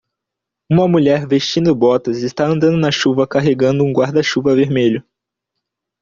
Uma 0.67 0.87
mulher 0.87 1.27
vestindo 1.27 1.75
botas 1.75 2.23
está 2.23 2.47
andando 2.47 2.75
na 2.75 2.89
chuva 2.91 3.27
carregando 3.27 3.83
um 3.83 3.93
guarda-chuva 3.93 4.55
vermelho. 4.55 5.03